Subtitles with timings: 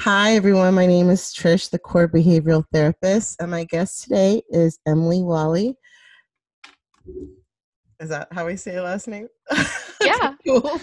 [0.00, 0.72] Hi, everyone.
[0.72, 5.76] My name is Trish, the core behavioral therapist, and my guest today is Emily Walley.
[8.00, 9.28] Is that how we say your last name?
[10.02, 10.32] Yeah.
[10.46, 10.80] cool.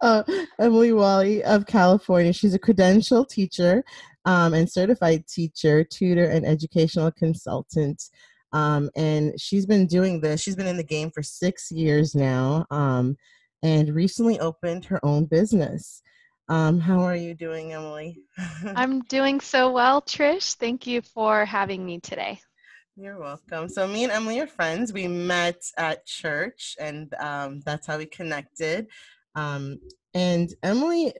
[0.00, 0.22] uh,
[0.58, 2.32] Emily Walley of California.
[2.32, 3.84] She's a credentialed teacher
[4.24, 8.02] um, and certified teacher, tutor, and educational consultant.
[8.54, 10.40] Um, and she's been doing this.
[10.40, 13.18] She's been in the game for six years now, um,
[13.62, 16.00] and recently opened her own business.
[16.48, 18.20] Um, how are you doing, Emily?
[18.76, 20.54] I'm doing so well, Trish.
[20.54, 22.40] Thank you for having me today.
[22.96, 23.68] You're welcome.
[23.68, 24.92] So me and Emily are friends.
[24.92, 28.86] We met at church, and um, that's how we connected.
[29.34, 29.78] Um,
[30.14, 31.12] and Emily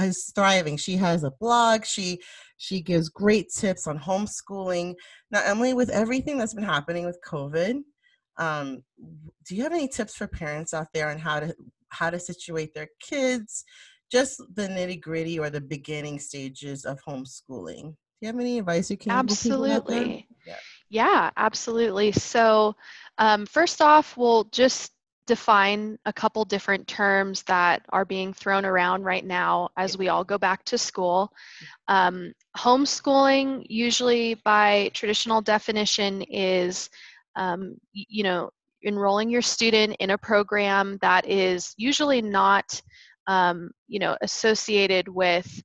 [0.00, 0.78] is thriving.
[0.78, 1.84] She has a blog.
[1.84, 2.22] She
[2.56, 4.94] she gives great tips on homeschooling.
[5.30, 7.80] Now, Emily, with everything that's been happening with COVID,
[8.38, 8.82] um,
[9.46, 11.54] do you have any tips for parents out there on how to
[11.90, 13.64] how to situate their kids?
[14.10, 17.82] Just the nitty gritty or the beginning stages of homeschooling.
[17.82, 20.26] Do you have any advice you can absolutely.
[20.46, 20.56] Yeah.
[20.88, 22.12] yeah absolutely.
[22.12, 22.74] So
[23.18, 24.92] um, first off we'll just
[25.26, 30.24] define a couple different terms that are being thrown around right now as we all
[30.24, 31.32] go back to school.
[31.86, 36.90] Um, homeschooling usually by traditional definition is
[37.36, 38.50] um, you know
[38.84, 42.82] enrolling your student in a program that is usually not
[43.26, 45.62] um, you know associated with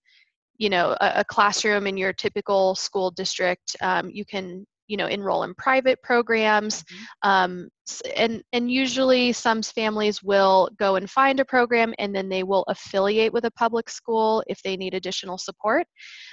[0.57, 5.07] you know a, a, classroom in your typical school district um, you can you know
[5.07, 7.29] enroll in private programs mm-hmm.
[7.29, 7.69] um,
[8.15, 12.63] and and usually some families will go and find a program and then they will
[12.67, 15.85] affiliate with a public school if they need additional support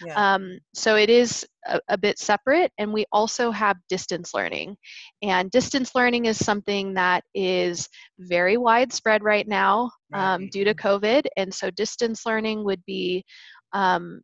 [0.07, 0.35] yeah.
[0.35, 4.77] um, so it is a, a, bit separate and we also have distance learning
[5.23, 11.25] and distance learning is something that is very widespread right now um, due to covid
[11.37, 13.25] and so distance learning would be
[13.73, 14.21] um,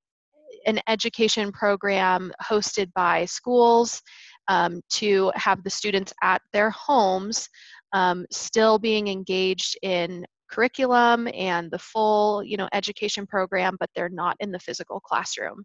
[0.66, 4.02] an education program hosted by schools
[4.48, 7.48] um, to have the students at their homes
[7.92, 14.08] um, still being engaged in curriculum and the full you know education program but they're
[14.08, 15.64] not in the physical classroom.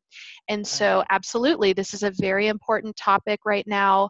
[0.50, 4.10] And so absolutely this is a very important topic right now.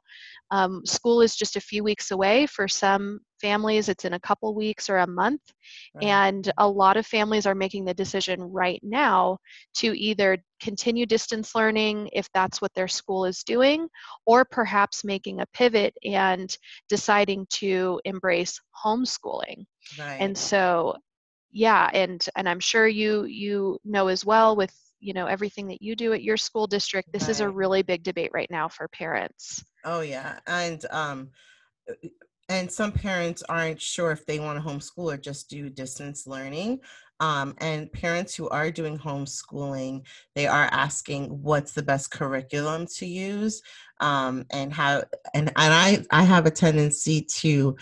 [0.52, 3.90] Um, school is just a few weeks away for some families.
[3.90, 5.42] It's in a couple weeks or a month
[5.96, 6.06] right.
[6.06, 9.38] and a lot of families are making the decision right now
[9.76, 13.88] to either continue distance learning if that's what their school is doing
[14.26, 16.58] or perhaps making a pivot and
[16.88, 19.66] deciding to embrace homeschooling
[20.00, 20.18] right.
[20.20, 20.96] and so
[21.52, 25.82] yeah and and i'm sure you you know as well with you know everything that
[25.82, 27.30] you do at your school district this right.
[27.30, 31.30] is a really big debate right now for parents oh yeah and um
[32.50, 36.80] and some parents aren't sure if they want to homeschool or just do distance learning
[37.20, 40.06] um, and parents who are doing homeschooling
[40.36, 43.62] they are asking what's the best curriculum to use
[44.00, 47.76] um, and how and, and i i have a tendency to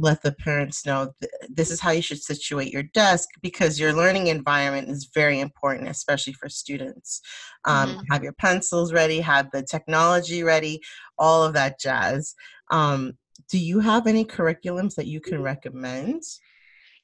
[0.00, 3.92] let the parents know th- this is how you should situate your desk because your
[3.92, 7.20] learning environment is very important especially for students
[7.64, 8.00] um, mm-hmm.
[8.10, 10.80] have your pencils ready have the technology ready
[11.18, 12.34] all of that jazz
[12.70, 13.14] um,
[13.50, 16.22] do you have any curriculums that you can recommend?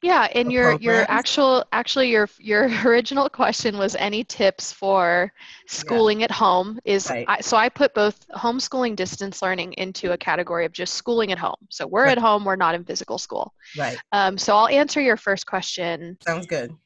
[0.05, 5.33] Yeah, and your your actual actually your your original question was any tips for
[5.67, 6.25] schooling yeah.
[6.25, 7.25] at home is right.
[7.27, 11.39] I, so I put both homeschooling distance learning into a category of just schooling at
[11.39, 11.57] home.
[11.71, 12.19] So we're right.
[12.19, 13.55] at home, we're not in physical school.
[13.79, 13.97] Right.
[14.13, 16.19] Um, so I'll answer your first question.
[16.21, 16.77] Sounds good.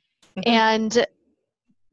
[0.47, 1.05] and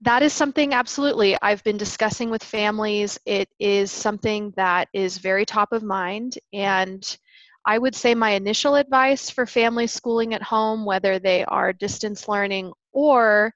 [0.02, 3.18] that is something absolutely I've been discussing with families.
[3.25, 7.18] It is something that is very top of mind and
[7.66, 12.28] I would say my initial advice for family schooling at home, whether they are distance
[12.28, 13.53] learning or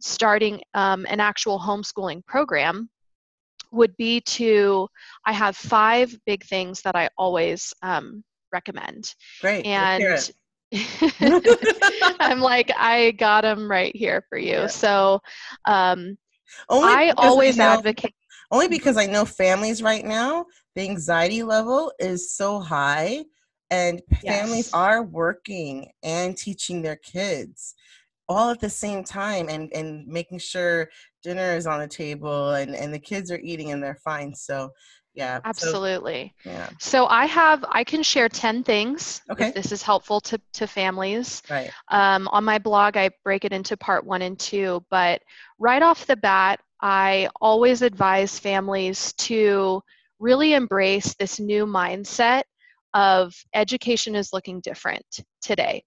[0.00, 2.88] starting um, an actual homeschooling program,
[3.70, 4.88] would be to
[5.26, 9.14] I have five big things that I always um, recommend.
[9.40, 9.66] Great.
[9.66, 10.30] And
[12.20, 14.52] I'm like, I got them right here for you.
[14.52, 14.66] Yeah.
[14.68, 15.20] So
[15.66, 16.16] um,
[16.70, 18.14] I always I know, advocate.
[18.50, 23.24] Only because I know families right now, the anxiety level is so high
[23.70, 27.74] and families are working and teaching their kids
[28.28, 30.88] all at the same time and and making sure
[31.22, 34.34] dinner is on the table and and the kids are eating and they're fine.
[34.34, 34.70] So
[35.14, 36.32] yeah absolutely.
[36.44, 36.70] So, yeah.
[36.78, 39.48] So i have i can share 10 things okay.
[39.48, 41.42] if this is helpful to to families.
[41.50, 41.70] Right.
[41.88, 45.22] Um, on my blog i break it into part one and two but
[45.58, 49.82] right off the bat i always advise families to
[50.20, 52.42] really embrace this new mindset
[52.94, 55.04] of education is looking different
[55.42, 55.84] today.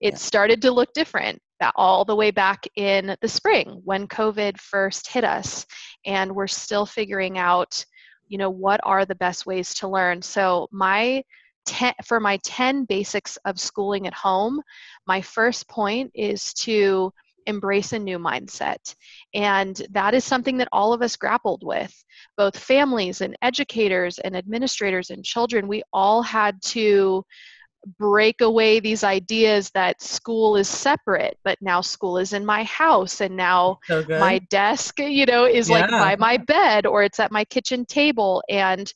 [0.00, 0.18] It yeah.
[0.18, 1.40] started to look different
[1.76, 5.64] all the way back in the spring when COVID first hit us,
[6.04, 7.84] and we're still figuring out,
[8.26, 10.20] you know, what are the best ways to learn.
[10.22, 11.22] So my
[11.66, 14.60] ten, for my 10 basics of schooling at home,
[15.06, 17.12] my first point is to
[17.46, 18.94] embrace a new mindset.
[19.34, 21.92] And that is something that all of us grappled with,
[22.36, 25.68] both families and educators and administrators and children.
[25.68, 27.24] We all had to
[27.98, 33.20] break away these ideas that school is separate but now school is in my house
[33.20, 35.80] and now so my desk you know is yeah.
[35.80, 38.92] like by my bed or it's at my kitchen table and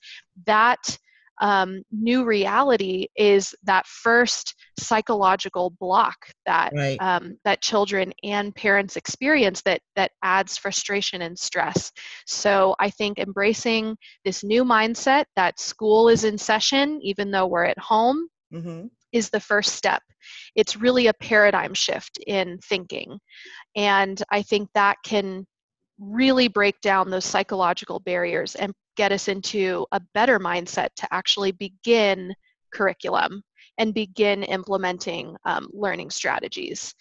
[0.46, 0.99] that
[1.41, 6.17] um, new reality is that first psychological block
[6.47, 6.97] that right.
[7.00, 11.93] um, that children and parents experience that that adds frustration and stress.
[12.27, 17.65] So I think embracing this new mindset that school is in session even though we're
[17.65, 18.87] at home mm-hmm.
[19.12, 20.03] is the first step.
[20.55, 23.19] It's really a paradigm shift in thinking,
[23.77, 25.47] and I think that can
[25.99, 31.52] really break down those psychological barriers and get us into a better mindset to actually
[31.52, 32.34] begin
[32.72, 33.43] curriculum
[33.78, 36.94] and begin implementing um, learning strategies.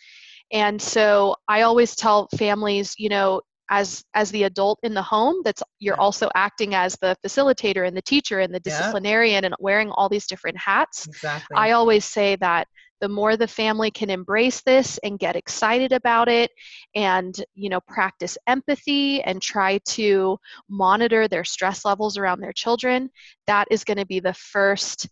[0.52, 5.42] And so I always tell families, you know, as as the adult in the home
[5.44, 9.48] that's you're also acting as the facilitator and the teacher and the disciplinarian yeah.
[9.48, 11.56] and wearing all these different hats exactly.
[11.58, 12.68] i always say that
[13.06, 16.50] the more the family can embrace this and get excited about it
[16.96, 23.08] and you know practice empathy and try to monitor their stress levels around their children
[23.46, 25.08] that is going to be the first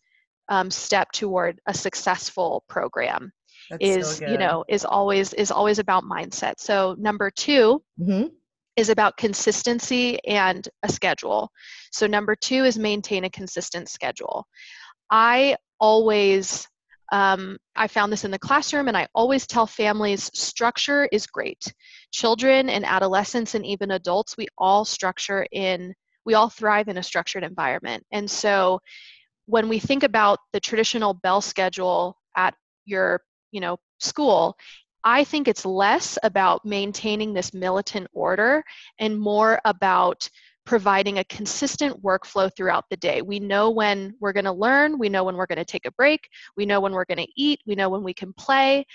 [0.49, 3.31] um, step toward a successful program
[3.69, 6.55] That's is so you know is always is always about mindset.
[6.57, 8.27] So number 2 mm-hmm.
[8.75, 11.51] is about consistency and a schedule.
[11.91, 14.47] So number two is maintain a consistent schedule.
[15.11, 16.67] I always
[17.11, 21.73] um, I found this in the classroom, and I always tell families structure is great.
[22.11, 25.93] Children and adolescents, and even adults, we all structure in,
[26.25, 28.03] we all thrive in a structured environment.
[28.11, 28.79] And so
[29.45, 32.55] when we think about the traditional bell schedule at
[32.85, 33.21] your
[33.51, 34.55] you know school
[35.03, 38.63] i think it's less about maintaining this militant order
[38.99, 40.29] and more about
[40.65, 43.21] providing a consistent workflow throughout the day.
[43.21, 45.91] We know when we're going to learn, we know when we're going to take a
[45.91, 48.85] break, we know when we're going to eat, we know when we can play.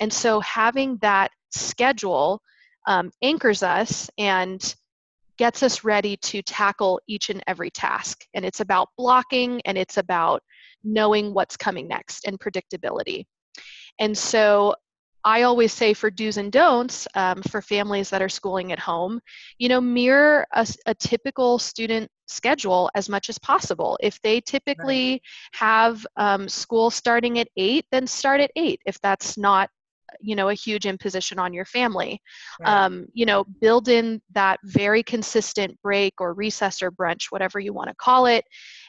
[0.00, 2.40] And so having that schedule
[2.86, 4.74] um, anchors us and
[5.36, 8.24] gets us ready to tackle each and every task.
[8.34, 10.42] And it's about blocking and it's about
[10.82, 13.24] knowing what's coming next and predictability.
[13.98, 14.74] And so
[15.24, 19.20] I always say for do's and don'ts um, for families that are schooling at home,
[19.58, 23.98] you know, mirror a, a, typical student schedule as much as possible.
[24.00, 25.22] If they typically right.
[25.52, 28.80] have um, school starting at eight, then start at eight.
[28.86, 29.70] If that's not
[30.20, 32.20] you know a huge imposition on your family
[32.60, 32.84] right.
[32.84, 37.74] um, you know build in that very consistent break or recess or brunch whatever you
[37.74, 38.42] want to call it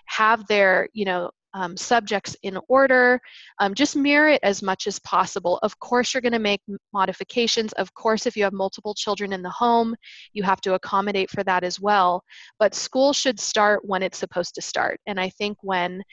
[0.05, 3.19] have their you know um, subjects in order.
[3.59, 5.59] Um, just mirror it as much as possible.
[5.63, 6.61] Of course, you're going to make
[6.93, 7.73] modifications.
[7.73, 9.95] Of course, if you have multiple children in the home,
[10.33, 12.23] you have to accommodate for that as well.
[12.59, 14.99] But school should start when it's supposed to start.
[15.07, 16.03] And I think when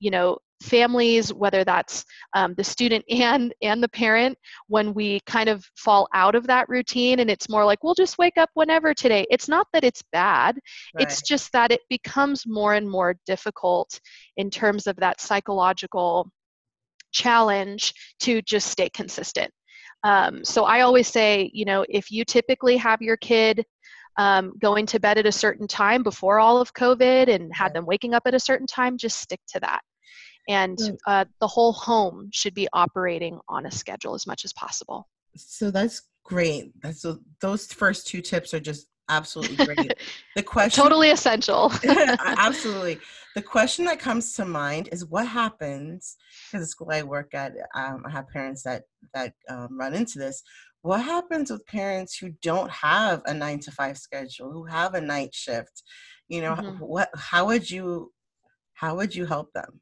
[0.00, 2.04] you know families whether that's
[2.34, 4.38] um, the student and and the parent
[4.68, 8.18] when we kind of fall out of that routine and it's more like we'll just
[8.18, 9.26] wake up whenever today.
[9.30, 10.58] It's not that it's bad.
[10.94, 11.02] Right.
[11.02, 14.00] it's just that it becomes more and more difficult
[14.36, 16.30] in terms of that psychological
[17.12, 19.50] challenge to just stay consistent.
[20.04, 23.64] Um, so i always say you know if you typically have your kid
[24.18, 27.86] um, going to bed at a certain time before all of covid and had them
[27.86, 29.80] waking up at a certain time just stick to that
[30.48, 35.08] and uh, the whole home should be operating on a schedule as much as possible.
[35.36, 36.72] So that's great.
[36.82, 39.94] That's so those first two tips are just absolutely great.
[40.36, 41.70] The question totally essential.
[41.84, 42.98] Absolutely.
[43.34, 46.16] The question that comes to mind is what happens
[46.50, 48.84] because the school i work at um, i have parents that
[49.14, 50.42] that um, run into this.
[50.82, 55.00] What happens with parents who don't have a nine to five schedule who have a
[55.00, 55.82] night shift?
[56.28, 56.78] You know mm-hmm.
[56.78, 58.12] what how would you
[58.74, 59.80] how would you help them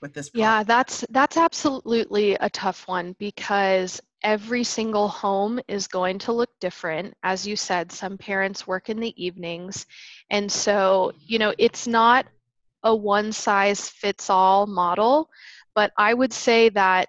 [0.00, 0.42] with this problem?
[0.42, 6.50] yeah that's that's absolutely a tough one because every single home is going to look
[6.60, 9.86] different as you said some parents work in the evenings
[10.30, 12.26] and so you know it's not
[12.82, 15.30] a one size fits all model
[15.74, 17.08] but i would say that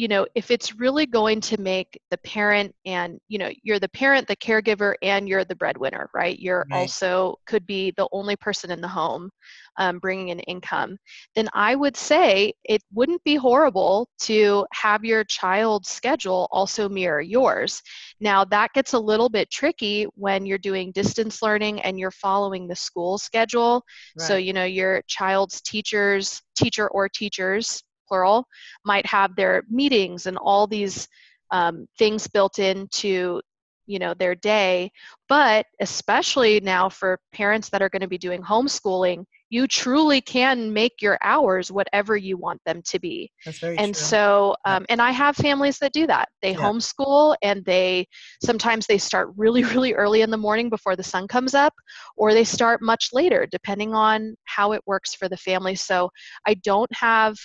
[0.00, 3.90] you know, if it's really going to make the parent and, you know, you're the
[3.90, 6.38] parent, the caregiver, and you're the breadwinner, right?
[6.38, 6.78] You're right.
[6.78, 9.28] also could be the only person in the home
[9.76, 10.96] um, bringing in income,
[11.34, 17.20] then I would say it wouldn't be horrible to have your child's schedule also mirror
[17.20, 17.82] yours.
[18.20, 22.68] Now, that gets a little bit tricky when you're doing distance learning and you're following
[22.68, 23.84] the school schedule.
[24.18, 24.26] Right.
[24.26, 28.44] So, you know, your child's teachers, teacher or teachers, plural,
[28.84, 31.06] might have their meetings and all these
[31.50, 33.40] um, things built into
[33.86, 34.88] you know their day
[35.28, 40.72] but especially now for parents that are going to be doing homeschooling you truly can
[40.72, 43.30] make your hours whatever you want them to be.
[43.44, 43.94] That's and true.
[43.94, 46.28] so, um, and I have families that do that.
[46.40, 46.58] They yeah.
[46.58, 48.06] homeschool and they
[48.42, 51.74] sometimes they start really, really early in the morning before the sun comes up,
[52.16, 55.74] or they start much later, depending on how it works for the family.
[55.74, 56.10] So
[56.46, 57.36] I don't have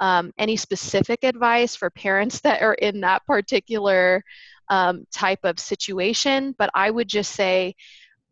[0.00, 4.22] um, any specific advice for parents that are in that particular
[4.68, 7.74] um, type of situation, but I would just say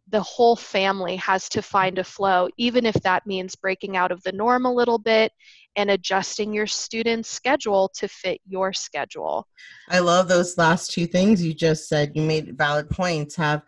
[0.09, 4.23] the whole family has to find a flow, even if that means breaking out of
[4.23, 5.33] the norm a little bit
[5.77, 9.49] and adjusting your student's schedule to fit your schedule.
[9.89, 12.13] I love those last two things you just said.
[12.15, 13.35] You made valid points.
[13.37, 13.63] Have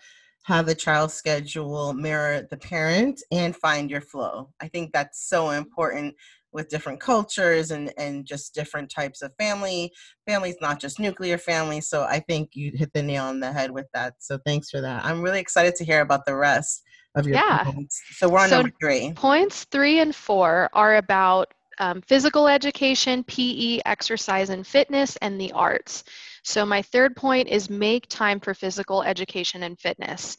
[0.44, 4.48] have the child schedule mirror the parent and find your flow.
[4.60, 6.14] I think that's so important
[6.56, 9.92] with different cultures and and just different types of family.
[10.26, 13.70] Families not just nuclear families so i think you hit the nail on the head
[13.70, 15.04] with that so thanks for that.
[15.04, 16.82] I'm really excited to hear about the rest
[17.14, 17.64] of your yeah.
[17.64, 18.02] points.
[18.10, 19.12] So we're on so number three.
[19.14, 25.52] points three and four are about um, physical education pe exercise and fitness and the
[25.52, 26.04] arts.
[26.42, 30.36] So my third point is make time for physical education and fitness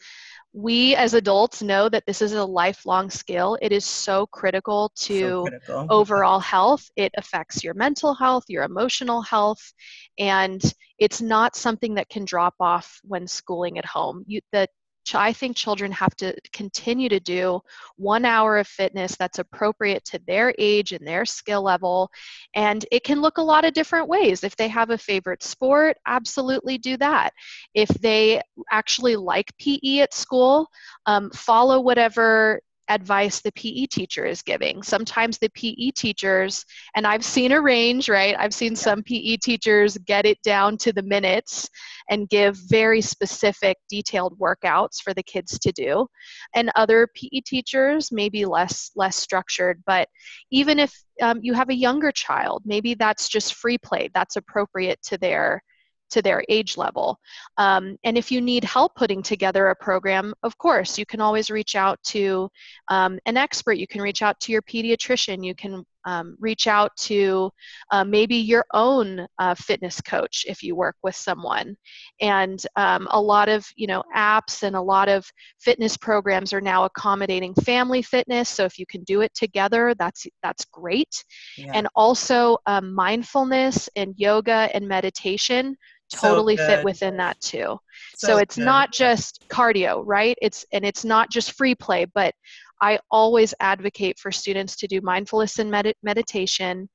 [0.54, 3.58] we as adults know that this is a lifelong skill.
[3.62, 5.88] It is so critical to so critical.
[5.90, 6.90] overall health.
[6.96, 9.74] It affects your mental health, your emotional health,
[10.18, 10.62] and
[11.00, 14.24] it's not something that can drop off when schooling at home.
[14.28, 14.68] You, the
[15.16, 17.62] I think children have to continue to do
[17.96, 22.10] one hour of fitness that's appropriate to their age and their skill level.
[22.56, 24.44] And it can look a lot of different ways.
[24.44, 27.32] If they have a favorite sport, absolutely do that.
[27.74, 30.68] If they actually like PE at school,
[31.06, 34.82] um, follow whatever advice the PE teacher is giving.
[34.84, 36.66] Sometimes the PE teachers,
[36.96, 38.36] and I've seen a range, right?
[38.38, 38.80] I've seen yeah.
[38.80, 41.70] some PE teachers get it down to the minutes
[42.10, 46.08] and give very specific, detailed workouts for the kids to do.
[46.56, 50.08] And other PE teachers may be less less structured, but
[50.52, 54.10] even if um, you have a younger child, maybe that's just free play.
[54.14, 55.62] That's appropriate to their
[56.10, 57.20] to their age level.
[57.58, 61.50] Um, and if you need help putting together a program, of course, you can always
[61.50, 62.50] reach out to
[62.88, 63.74] um, an expert.
[63.74, 65.46] You can reach out to your pediatrician.
[65.46, 67.52] You can um, reach out to
[67.92, 71.76] uh, maybe your own uh, fitness coach if you work with someone.
[72.22, 76.62] And um, a lot of you know apps and a lot of fitness programs are
[76.62, 78.48] now accommodating family fitness.
[78.48, 81.24] So if you can do it together, that's that's great.
[81.58, 81.72] Yeah.
[81.74, 85.76] And also um, mindfulness and yoga and meditation
[86.14, 87.78] totally so fit within that too.
[88.16, 88.66] So, so it's good.
[88.66, 90.38] not just cardio, right?
[90.42, 92.34] It's and it's not just free play, but
[92.82, 96.90] I always advocate for students to do mindfulness and med- meditation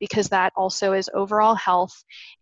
[0.00, 1.94] because that also is overall health.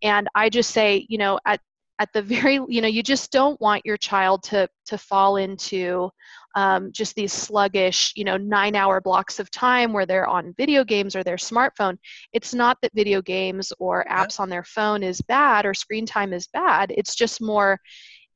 [0.02, 1.60] And I just say, you know, at
[2.00, 6.10] at the very, you know, you just don't want your child to to fall into
[6.56, 10.84] um, just these sluggish, you know, nine hour blocks of time where they're on video
[10.84, 11.96] games or their smartphone.
[12.32, 16.32] It's not that video games or apps on their phone is bad or screen time
[16.32, 16.92] is bad.
[16.96, 17.80] It's just more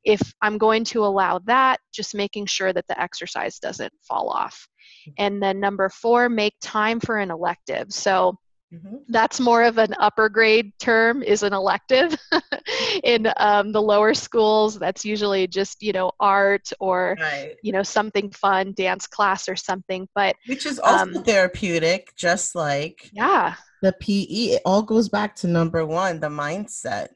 [0.03, 4.67] if I'm going to allow that, just making sure that the exercise doesn't fall off.
[5.07, 5.11] Mm-hmm.
[5.17, 7.91] And then number four, make time for an elective.
[7.91, 8.37] So
[8.73, 8.97] mm-hmm.
[9.09, 12.15] that's more of an upper grade term is an elective.
[13.03, 17.55] In um, the lower schools, that's usually just, you know, art or, right.
[17.63, 20.07] you know, something fun, dance class or something.
[20.15, 24.55] But which is also um, therapeutic, just like yeah, the PE.
[24.55, 27.09] It all goes back to number one, the mindset.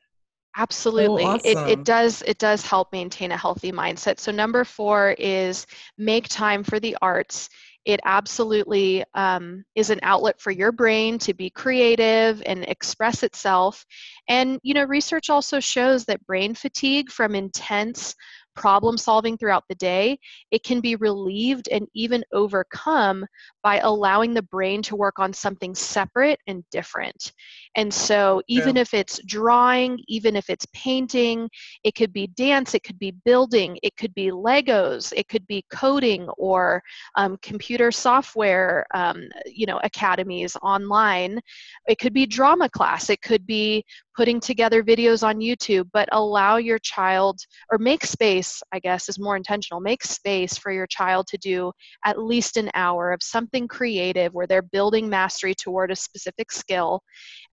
[0.56, 1.24] Absolutely.
[1.24, 1.66] Oh, awesome.
[1.66, 4.20] it, it does it does help maintain a healthy mindset.
[4.20, 5.66] So number four is
[5.98, 7.50] make time for the arts.
[7.86, 13.86] It absolutely um, is an outlet for your brain to be creative and express itself.
[14.28, 18.16] And you know, research also shows that brain fatigue from intense
[18.56, 20.18] problem solving throughout the day,
[20.52, 23.26] it can be relieved and even overcome
[23.62, 27.32] by allowing the brain to work on something separate and different.
[27.76, 28.82] And so, even yeah.
[28.82, 31.50] if it's drawing, even if it's painting,
[31.84, 35.66] it could be dance, it could be building, it could be Legos, it could be
[35.72, 36.82] coding or
[37.16, 41.40] um, computer software, um, you know, academies online.
[41.88, 43.84] It could be drama class, it could be
[44.16, 47.40] putting together videos on YouTube, but allow your child
[47.72, 51.72] or make space, I guess is more intentional, make space for your child to do
[52.06, 57.02] at least an hour of something creative where they're building mastery toward a specific skill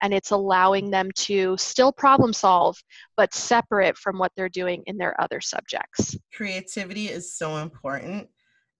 [0.01, 2.77] and it's allowing them to still problem solve,
[3.17, 6.17] but separate from what they're doing in their other subjects.
[6.33, 8.27] Creativity is so important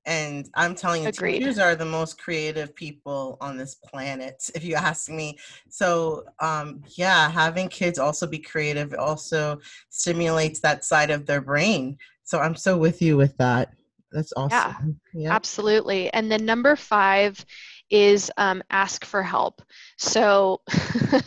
[0.05, 1.39] and I'm telling you, Agreed.
[1.39, 5.37] teachers are the most creative people on this planet, if you ask me.
[5.69, 11.97] So, um, yeah, having kids also be creative also stimulates that side of their brain.
[12.23, 13.73] So, I'm so with you with that.
[14.11, 14.99] That's awesome.
[15.13, 15.33] Yeah, yeah.
[15.33, 16.11] absolutely.
[16.13, 17.45] And then number five
[17.89, 19.61] is um, ask for help.
[19.97, 20.61] So,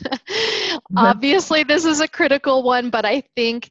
[0.97, 3.71] obviously, this is a critical one, but I think,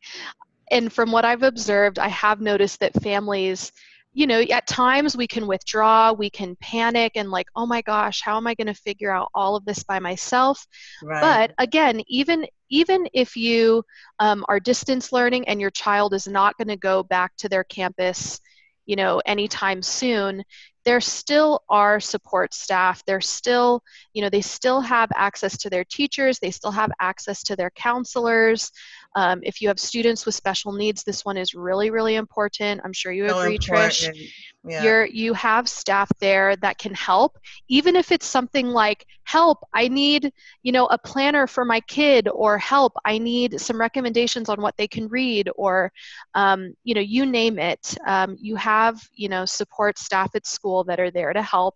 [0.72, 3.72] and from what I've observed, I have noticed that families
[4.14, 8.22] you know, at times we can withdraw, we can panic and like, oh my gosh,
[8.22, 10.66] how am I going to figure out all of this by myself?
[11.02, 11.22] Right.
[11.22, 13.84] But again, even even if you
[14.20, 17.64] um, are distance learning and your child is not going to go back to their
[17.64, 18.40] campus,
[18.86, 20.44] you know, anytime soon,
[20.86, 23.04] there still are support staff.
[23.06, 23.82] They're still,
[24.14, 26.40] you know, they still have access to their teachers.
[26.40, 28.72] They still have access to their counselors.
[29.16, 32.82] Um, if you have students with special needs, this one is really, really important.
[32.84, 33.92] I'm sure you so agree, important.
[33.92, 34.32] Trish.
[34.66, 34.84] Yeah.
[34.84, 39.90] You're, you have staff there that can help, even if it's something like, help, I
[39.90, 40.32] need,
[40.64, 44.78] you know, a planner for my kid, or help, I need some recommendations on what
[44.78, 45.92] they can read, or,
[46.34, 47.98] um, you know, you name it.
[48.08, 51.76] Um, you have, you know, support staff at school that are there to help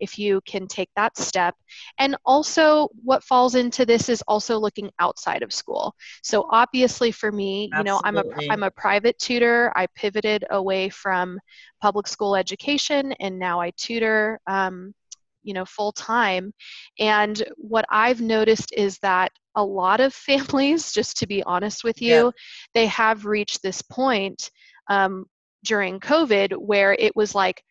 [0.00, 1.54] if you can take that step.
[1.98, 5.94] And also, what falls into this is also looking outside of school.
[6.22, 7.78] So, obviously, for me, Absolutely.
[7.78, 9.72] you know, I'm a, I'm a private tutor.
[9.76, 11.38] I pivoted away from
[11.80, 14.40] public school education and now I tutor.
[14.46, 14.94] Um,
[15.44, 16.52] you know full time
[16.98, 22.02] and what i've noticed is that a lot of families just to be honest with
[22.02, 22.30] you yeah.
[22.72, 24.50] they have reached this point
[24.88, 25.26] um,
[25.64, 27.62] during covid where it was like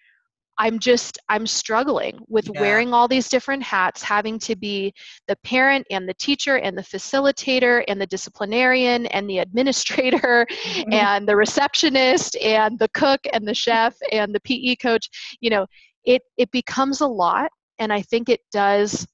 [0.58, 2.62] I'm just I'm struggling with yeah.
[2.62, 4.94] wearing all these different hats, having to be
[5.28, 10.94] the parent and the teacher and the facilitator and the disciplinarian and the administrator mm-hmm.
[10.94, 15.10] and the receptionist and the cook and the chef and the PE coach.
[15.42, 15.66] You know,
[16.06, 19.08] it it becomes a lot and I think it does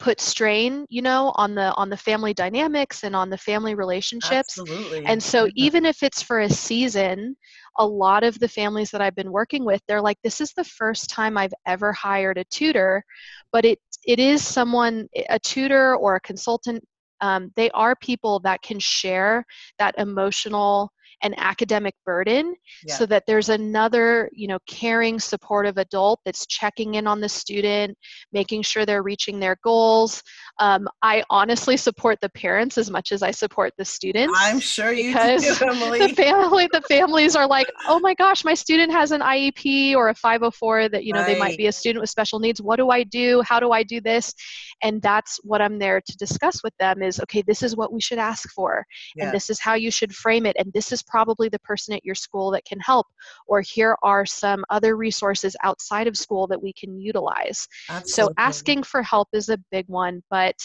[0.00, 4.58] put strain you know on the on the family dynamics and on the family relationships
[4.58, 5.04] Absolutely.
[5.06, 7.36] and so even if it's for a season
[7.78, 10.64] a lot of the families that i've been working with they're like this is the
[10.64, 13.04] first time i've ever hired a tutor
[13.52, 16.82] but it it is someone a tutor or a consultant
[17.22, 19.44] um, they are people that can share
[19.78, 20.90] that emotional
[21.22, 22.54] an academic burden
[22.86, 22.94] yeah.
[22.94, 27.96] so that there's another you know caring supportive adult that's checking in on the student
[28.32, 30.22] making sure they're reaching their goals
[30.58, 34.92] um, i honestly support the parents as much as i support the students i'm sure
[34.92, 35.48] you because do,
[35.98, 40.08] the family the families are like oh my gosh my student has an iep or
[40.08, 41.26] a 504 that you know right.
[41.26, 43.82] they might be a student with special needs what do i do how do i
[43.82, 44.34] do this
[44.82, 48.00] and that's what i'm there to discuss with them is okay this is what we
[48.00, 48.84] should ask for
[49.16, 49.24] yeah.
[49.24, 52.04] and this is how you should frame it and this is probably the person at
[52.04, 53.06] your school that can help
[53.46, 58.32] or here are some other resources outside of school that we can utilize Absolutely.
[58.34, 60.56] so asking for help is a big one but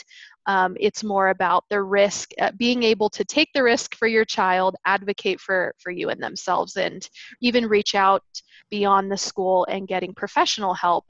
[0.48, 4.26] um, it's more about the risk uh, being able to take the risk for your
[4.26, 7.10] child advocate for for you and themselves and
[7.42, 8.24] even reach out
[8.70, 11.06] beyond the school and getting professional help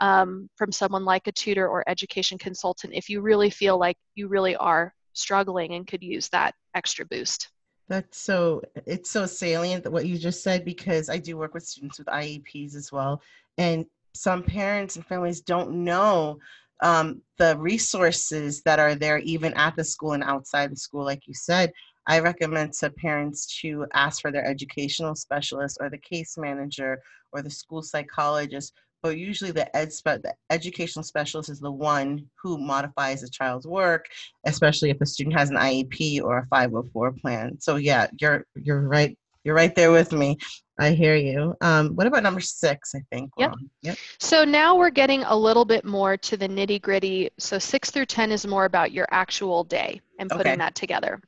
[0.00, 4.28] um, from someone like a tutor or education consultant if you really feel like you
[4.28, 7.50] really are struggling and could use that extra boost
[7.88, 11.98] that's so it's so salient what you just said because I do work with students
[11.98, 13.22] with IEPs as well,
[13.56, 16.38] and some parents and families don't know
[16.80, 21.04] um, the resources that are there even at the school and outside the school.
[21.04, 21.72] Like you said,
[22.06, 27.42] I recommend to parents to ask for their educational specialist or the case manager or
[27.42, 32.58] the school psychologist but usually the ed spe- the educational specialist is the one who
[32.58, 34.06] modifies the child's work,
[34.46, 37.60] especially if a student has an IEP or a 504 plan.
[37.60, 39.16] So yeah, you're you're right.
[39.44, 40.36] You're right there with me.
[40.80, 41.54] I hear you.
[41.60, 42.94] Um, what about number six?
[42.94, 43.30] I think.
[43.38, 43.54] Yep.
[43.82, 43.96] yep.
[44.18, 47.30] So now we're getting a little bit more to the nitty gritty.
[47.38, 50.58] So six through ten is more about your actual day and putting okay.
[50.58, 51.20] that together.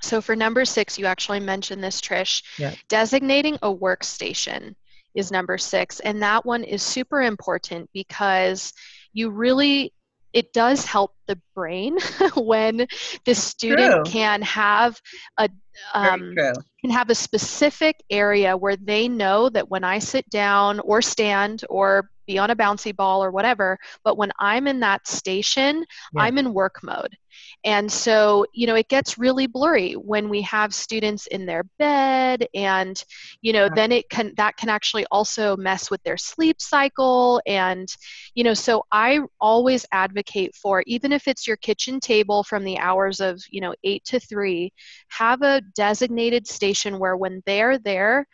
[0.00, 2.42] So for number six, you actually mentioned this, Trish.
[2.58, 2.74] Yeah.
[2.88, 4.74] Designating a workstation
[5.14, 6.00] is number six.
[6.00, 8.72] And that one is super important because
[9.12, 9.92] you really
[10.32, 11.98] it does help the brain
[12.36, 12.86] when
[13.24, 14.04] the student True.
[14.04, 15.00] can have
[15.38, 15.48] a
[15.94, 16.34] um,
[16.80, 21.64] can have a specific area where they know that when I sit down or stand
[21.68, 26.22] or be on a bouncy ball or whatever, but when I'm in that station, yeah.
[26.22, 27.16] I'm in work mode.
[27.64, 32.46] And so, you know, it gets really blurry when we have students in their bed
[32.54, 33.02] and,
[33.40, 33.74] you know, yeah.
[33.74, 37.40] then it can, that can actually also mess with their sleep cycle.
[37.46, 37.88] And,
[38.34, 42.78] you know, so I always advocate for, even if it's your kitchen table from the
[42.78, 44.72] hours of, you know, eight to three,
[45.08, 48.26] have a designated station where when they're there,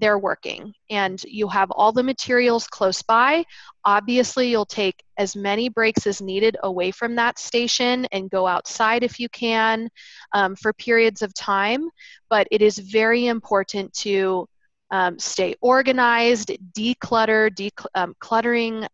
[0.00, 3.44] they're working and you have all the materials close by.
[3.84, 9.02] Obviously, you'll take as many breaks as needed away from that station and go outside
[9.02, 9.88] if you can
[10.32, 11.88] um, for periods of time,
[12.28, 14.46] but it is very important to
[14.90, 18.82] um, stay organized, declutter, decluttering.
[18.82, 18.88] Um,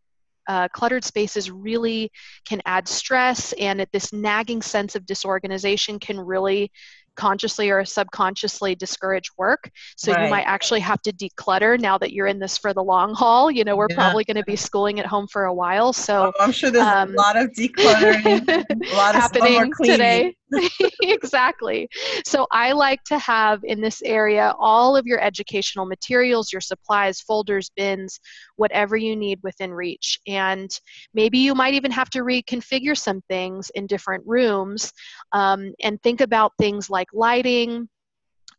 [0.48, 2.08] uh, cluttered spaces really
[2.48, 6.70] can add stress and this nagging sense of disorganization can really
[7.16, 9.70] consciously or subconsciously discourage work.
[9.96, 10.24] So right.
[10.24, 13.50] you might actually have to declutter now that you're in this for the long haul.
[13.50, 13.96] You know, we're yeah.
[13.96, 15.92] probably going to be schooling at home for a while.
[15.92, 20.36] So oh, I'm sure there's um, a lot of decluttering, a lot of happening today.
[21.02, 21.88] exactly.
[22.24, 27.20] So I like to have in this area all of your educational materials, your supplies,
[27.20, 28.20] folders, bins,
[28.56, 30.20] whatever you need within reach.
[30.26, 30.70] And
[31.14, 34.92] maybe you might even have to reconfigure some things in different rooms
[35.32, 37.88] um, and think about things like lighting,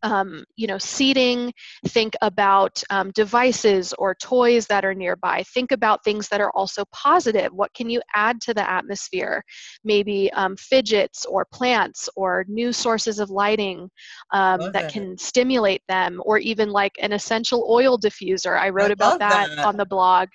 [0.03, 1.53] um, you know, seating,
[1.87, 5.43] think about um, devices or toys that are nearby.
[5.53, 7.51] Think about things that are also positive.
[7.53, 9.43] What can you add to the atmosphere?
[9.83, 13.89] Maybe um, fidgets or plants or new sources of lighting
[14.31, 18.59] um, that, that, can stimulate them, or even like an essential oil diffuser.
[18.59, 20.29] I wrote I about that, that, on the blog.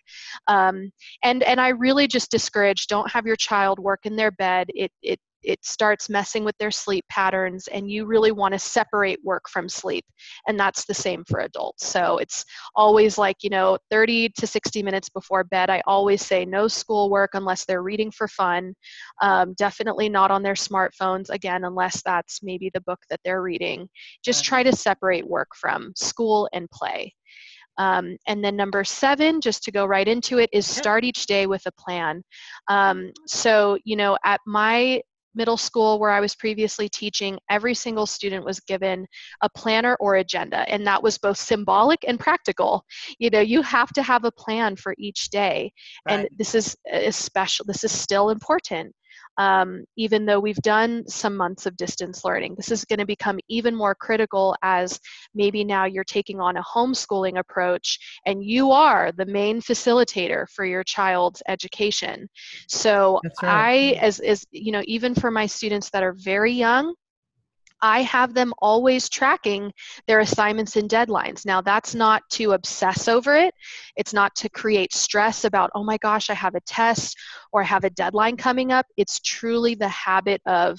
[0.47, 0.91] Um,
[1.23, 4.69] and and I really just discourage don't have your child work in their bed.
[4.75, 9.19] It it it starts messing with their sleep patterns and you really want to separate
[9.25, 10.05] work from sleep
[10.47, 11.87] and that's the same for adults.
[11.87, 16.45] So it's always like you know 30 to 60 minutes before bed i always say
[16.45, 18.75] no schoolwork unless they're reading for fun
[19.21, 23.89] um, definitely not on their smartphones again unless that's maybe the book that they're reading.
[24.25, 27.15] Just try to separate work from school and play.
[27.79, 31.47] Um, and then number seven, just to go right into it, is start each day
[31.47, 32.23] with a plan.
[32.69, 35.01] Um, so, you know, at my
[35.35, 39.07] middle school where I was previously teaching, every single student was given
[39.43, 42.85] a planner or agenda, and that was both symbolic and practical.
[43.19, 45.73] You know, you have to have a plan for each day,
[46.09, 46.21] right.
[46.21, 48.95] and this is uh, especially this is still important
[49.39, 52.55] um, even though we've done some months of distance learning.
[52.57, 54.99] This is going to become even more critical as
[55.35, 60.65] maybe now you're taking on a homeschooling approach and you are the main facilitator for
[60.65, 62.29] your child's education.
[62.69, 63.97] So right.
[63.97, 66.95] I, as, as you know, even for my students that are very young,
[67.83, 69.73] I have them always tracking
[70.07, 71.45] their assignments and deadlines.
[71.45, 73.53] Now, that's not to obsess over it.
[73.97, 77.17] It's not to create stress about, oh my gosh, I have a test
[77.53, 78.87] or I have a deadline coming up.
[78.97, 80.79] It's truly the habit of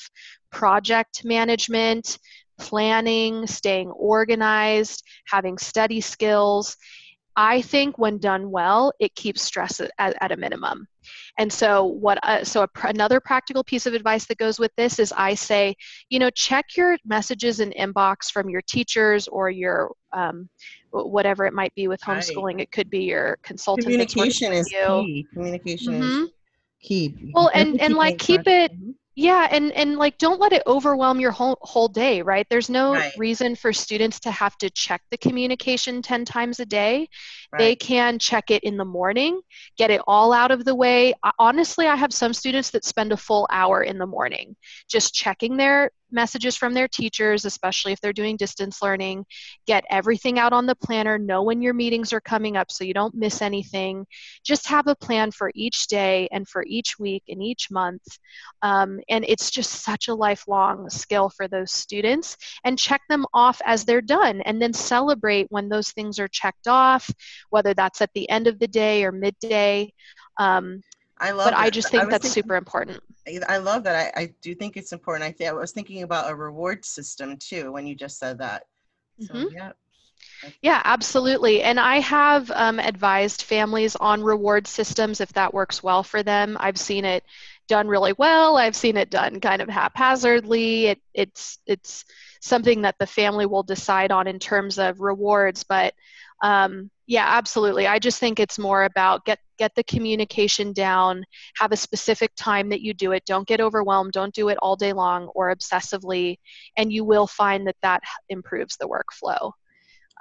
[0.49, 2.17] project management,
[2.57, 6.77] planning, staying organized, having study skills.
[7.35, 10.87] I think when done well, it keeps stress at, at a minimum.
[11.37, 14.99] And so what uh, so pr- another practical piece of advice that goes with this
[14.99, 15.75] is I say,
[16.09, 20.49] you know, check your messages and inbox from your teachers or your um,
[20.91, 22.55] whatever it might be with homeschooling.
[22.55, 22.61] Right.
[22.61, 23.85] It could be your consultant.
[23.85, 25.27] Communication is key.
[25.33, 26.23] Communication mm-hmm.
[26.23, 26.29] is
[26.81, 27.31] key.
[27.33, 28.71] Well, and and like keep it.
[28.71, 32.69] Mm-hmm yeah and and like don't let it overwhelm your whole whole day right there's
[32.69, 33.13] no right.
[33.17, 37.07] reason for students to have to check the communication 10 times a day
[37.51, 37.59] right.
[37.59, 39.39] they can check it in the morning
[39.77, 43.17] get it all out of the way honestly i have some students that spend a
[43.17, 44.55] full hour in the morning
[44.89, 49.25] just checking their messages from their teachers, especially if they're doing distance learning.
[49.67, 52.93] Get everything out on the planner, know when your meetings are coming up so you
[52.93, 54.05] don't miss anything.
[54.43, 58.03] Just have a plan for each day and for each week and each month.
[58.61, 62.37] Um, and it's just such a lifelong skill for those students.
[62.63, 66.67] And check them off as they're done and then celebrate when those things are checked
[66.67, 67.09] off,
[67.49, 69.91] whether that's at the end of the day or midday.
[70.37, 70.81] Um,
[71.19, 71.45] I love.
[71.45, 71.59] But that.
[71.59, 72.99] I just think I that's thinking, super important.
[73.47, 74.13] I love that.
[74.15, 75.41] I, I do think it's important.
[75.41, 78.63] I I was thinking about a reward system too when you just said that.
[79.19, 79.55] So, mm-hmm.
[79.55, 79.71] yeah.
[80.61, 81.61] Yeah, absolutely.
[81.61, 86.57] And I have um, advised families on reward systems if that works well for them.
[86.59, 87.23] I've seen it
[87.67, 88.57] done really well.
[88.57, 90.87] I've seen it done kind of haphazardly.
[90.87, 92.05] It, it's it's
[92.41, 95.63] something that the family will decide on in terms of rewards.
[95.63, 95.93] But
[96.41, 97.85] um, yeah, absolutely.
[97.85, 101.23] I just think it's more about get get the communication down.
[101.57, 103.23] Have a specific time that you do it.
[103.25, 104.13] Don't get overwhelmed.
[104.13, 106.37] Don't do it all day long or obsessively,
[106.77, 109.51] and you will find that that improves the workflow.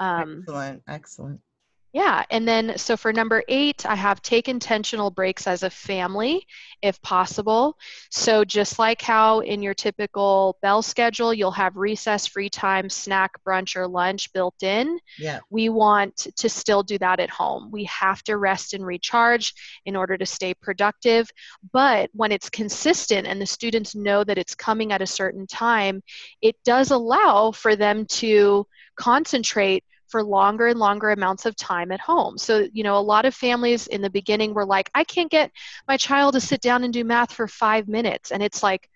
[0.01, 0.83] Um, excellent.
[0.89, 1.41] Excellent.
[1.93, 6.47] Yeah, and then so for number eight, I have take intentional breaks as a family
[6.81, 7.77] if possible.
[8.11, 13.33] So just like how in your typical bell schedule, you'll have recess, free time, snack,
[13.47, 14.99] brunch, or lunch built in.
[15.19, 15.41] Yeah.
[15.51, 17.71] We want to still do that at home.
[17.71, 19.53] We have to rest and recharge
[19.85, 21.31] in order to stay productive.
[21.73, 26.03] But when it's consistent and the students know that it's coming at a certain time,
[26.41, 32.01] it does allow for them to concentrate for longer and longer amounts of time at
[32.01, 32.39] home.
[32.39, 35.51] So, you know, a lot of families in the beginning were like, I can't get
[35.89, 38.31] my child to sit down and do math for five minutes.
[38.31, 38.89] And it's like,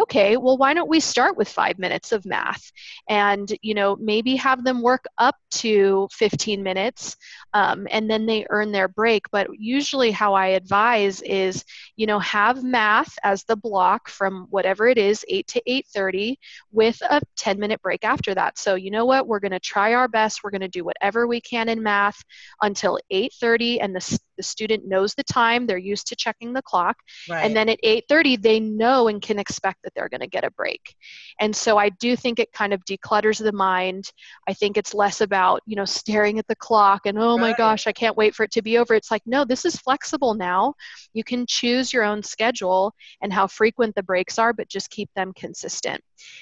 [0.00, 2.72] okay well why don't we start with five minutes of math
[3.08, 7.16] and you know maybe have them work up to 15 minutes
[7.54, 9.30] um, and then they earn their break.
[9.30, 11.64] But usually how i advise is
[11.96, 16.36] you know have math as the block from whatever it is 8 to 8.30
[16.70, 18.58] with a 10 minute break after that.
[18.58, 19.26] So you know what?
[19.26, 20.42] We're going to try our best.
[20.42, 22.22] We're going to do whatever we can in math
[22.62, 26.96] until 8.30 and the, the student knows the time they're used to checking the clock
[27.28, 27.44] right.
[27.44, 30.50] and then at 8.30 they know and can expect that they're going to get a
[30.50, 30.94] break.
[31.40, 34.10] And so I do think it kind of declutters the mind.
[34.48, 37.40] I think it's less about, you know, staring at the clock and, oh right.
[37.40, 38.94] my gosh, I can't wait for it to be over.
[38.94, 40.74] It's like, no, this is flexible now.
[41.12, 45.10] You can choose your own schedule and how frequent the breaks are, but just keep
[45.14, 46.00] them consistent.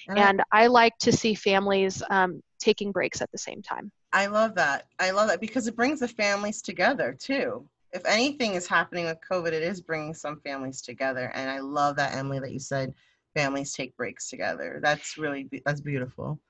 [0.08, 3.90] And I like to see families um, taking breaks at the same time.
[4.12, 4.86] I love that.
[4.98, 9.18] I love that because it brings the families together too if anything is happening with
[9.28, 11.30] COVID, it is bringing some families together.
[11.34, 12.94] And I love that, Emily, that you said
[13.34, 14.80] families take breaks together.
[14.82, 16.40] That's really that's beautiful.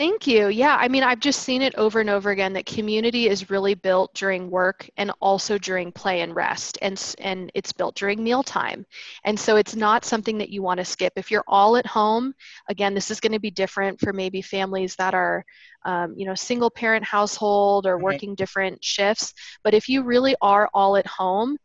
[0.00, 0.48] Thank you.
[0.48, 3.74] Yeah, I mean, I've just seen it over and over again that community is really
[3.74, 8.86] built during work and also during play and rest, and and it's built during mealtime.
[9.24, 11.12] And so it's not something that you want to skip.
[11.16, 12.32] If you're all at home,
[12.70, 15.44] again, this is going to be different for maybe families that are,
[15.84, 19.34] um, you know, single parent household or working different shifts.
[19.62, 21.58] But if you really are all at home,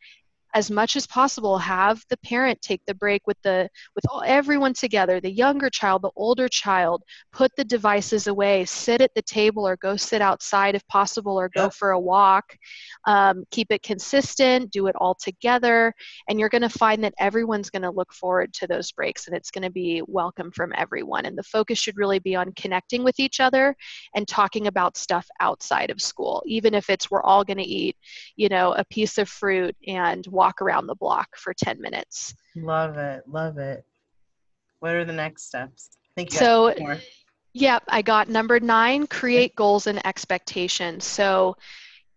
[0.56, 4.74] as much as possible have the parent take the break with the with all, everyone
[4.74, 9.68] together the younger child the older child put the devices away sit at the table
[9.68, 11.74] or go sit outside if possible or go yep.
[11.74, 12.58] for a walk
[13.06, 15.94] um, keep it consistent do it all together
[16.30, 19.36] and you're going to find that everyone's going to look forward to those breaks and
[19.36, 23.04] it's going to be welcome from everyone and the focus should really be on connecting
[23.04, 23.76] with each other
[24.16, 27.98] and talking about stuff outside of school even if it's we're all going to eat
[28.38, 32.36] you know a piece of fruit and walk walk around the block for 10 minutes.
[32.56, 33.24] Love it.
[33.28, 33.84] Love it.
[34.80, 35.98] What are the next steps?
[36.16, 36.38] Thank you.
[36.38, 36.76] So,
[37.54, 41.04] yep, I got number nine create goals and expectations.
[41.04, 41.58] So,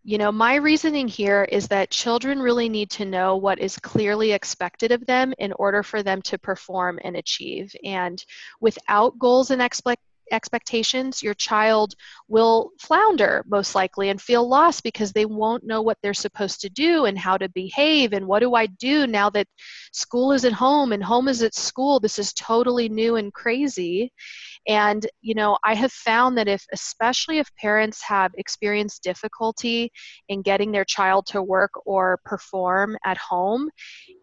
[0.04, 4.32] you know, my reasoning here is that children really need to know what is clearly
[4.32, 7.74] expected of them in order for them to perform and achieve.
[7.82, 8.22] And
[8.60, 11.94] without goals and expect expectations, your child
[12.28, 16.68] will flounder most likely and feel lost because they won't know what they're supposed to
[16.70, 19.46] do and how to behave and what do I do now that
[19.92, 22.00] school is at home and home is at school.
[22.00, 24.12] This is totally new and crazy.
[24.66, 29.90] And, you know, I have found that if, especially if parents have experienced difficulty
[30.28, 33.70] in getting their child to work or perform at home,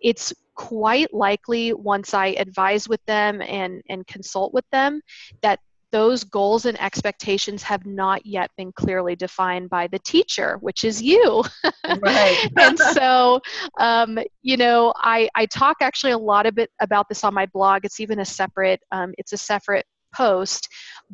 [0.02, 5.02] it's quite likely once I advise with them and, and consult with them
[5.42, 5.60] that
[5.96, 11.02] those goals and expectations have not yet been clearly defined by the teacher, which is
[11.02, 11.42] you.
[12.02, 12.50] Right.
[12.58, 13.40] and so,
[13.80, 17.46] um, you know, I, I talk actually a lot of it about this on my
[17.46, 17.86] blog.
[17.86, 20.68] It's even a separate, um, it's a separate post,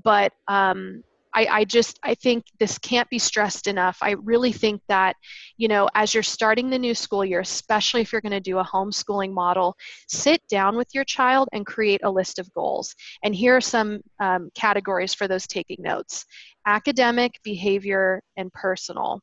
[0.03, 3.97] but um, I, I just I think this can't be stressed enough.
[4.01, 5.15] I really think that,
[5.57, 8.59] you know, as you're starting the new school year, especially if you're going to do
[8.59, 9.75] a homeschooling model,
[10.07, 12.95] sit down with your child and create a list of goals.
[13.23, 16.25] And here are some um, categories for those taking notes
[16.67, 19.19] academic, behavior, and personal.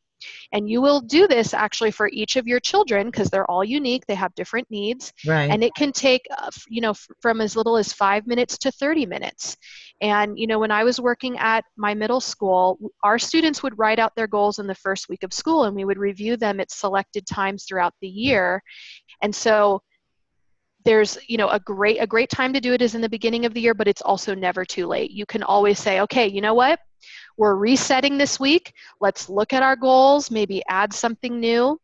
[0.52, 4.07] And you will do this actually for each of your children because they're all unique.
[4.07, 5.12] They have different needs.
[5.26, 5.50] Right.
[5.50, 9.07] And it can take, uh, you know, from as little as five minutes to 30
[9.07, 9.57] minutes.
[10.00, 13.98] And, you know, when I was working at my middle school, our students would write
[13.98, 16.70] out their goals in the first week of school and we would review them at
[16.70, 18.62] selected times throughout the year.
[19.22, 19.83] And so
[20.85, 23.44] there's you know a great a great time to do it is in the beginning
[23.44, 26.40] of the year but it's also never too late you can always say okay you
[26.40, 26.78] know what
[27.38, 28.74] we're resetting this week.
[29.01, 31.81] Let's look at our goals, maybe add something new.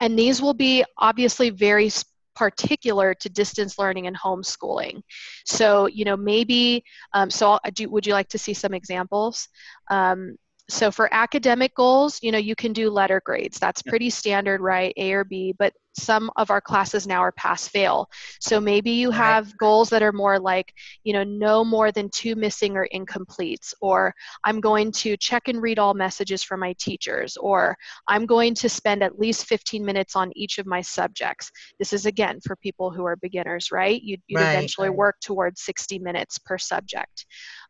[0.00, 1.90] And these will be obviously very
[2.34, 5.02] particular to distance learning and homeschooling.
[5.44, 6.82] So, you know, maybe,
[7.12, 9.48] um, so do, would you like to see some examples?
[9.90, 10.36] Um,
[10.68, 13.58] so for academic goals, you know, you can do letter grades.
[13.58, 14.92] That's pretty standard, right?
[14.96, 18.08] A or B, but some of our classes now are pass fail.
[18.40, 19.56] So maybe you have right.
[19.58, 20.72] goals that are more like,
[21.04, 25.60] you know, no more than two missing or incompletes, or I'm going to check and
[25.60, 27.76] read all messages from my teachers, or
[28.06, 31.50] I'm going to spend at least 15 minutes on each of my subjects.
[31.78, 34.00] This is again for people who are beginners, right?
[34.00, 37.26] You'd, you'd right, eventually work towards 60 minutes per subject.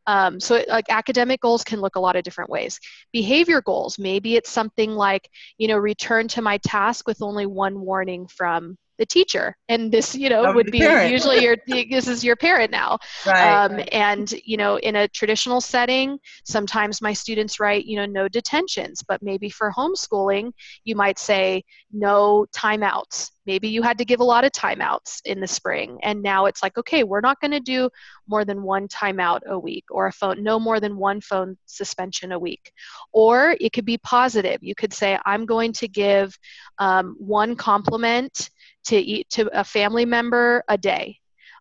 [0.08, 2.80] Um, so like academic goals can look a lot of different ways.
[3.12, 7.78] Behavior goals, maybe it's something like, you know, return to my task with only one
[7.78, 9.56] warning from the teacher.
[9.68, 11.10] And this you know would be parent.
[11.10, 12.98] usually your this is your parent now.
[13.24, 13.88] Right, um, right.
[13.92, 19.02] and you know in a traditional setting sometimes my students write you know no detentions
[19.06, 20.52] but maybe for homeschooling
[20.84, 23.30] you might say no timeouts.
[23.46, 26.62] Maybe you had to give a lot of timeouts in the spring and now it's
[26.62, 27.88] like okay we're not going to do
[28.26, 32.32] more than one timeout a week or a phone no more than one phone suspension
[32.32, 32.72] a week.
[33.12, 34.58] Or it could be positive.
[34.60, 36.36] You could say i'm going to give
[36.78, 38.50] um, one compliment
[38.88, 41.18] to eat to a family member a day.